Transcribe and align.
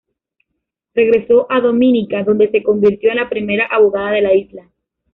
Regresó 0.95 1.45
a 1.51 1.61
Dominica, 1.61 2.23
donde 2.23 2.49
se 2.49 2.63
convirtió 2.63 3.11
en 3.11 3.17
la 3.17 3.29
primera 3.29 3.67
abogada 3.67 4.13
de 4.13 4.21
la 4.23 4.33
isla. 4.33 4.67